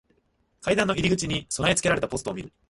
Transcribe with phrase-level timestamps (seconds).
[0.61, 2.51] 階段の入り口に備え付けられたポストを見る。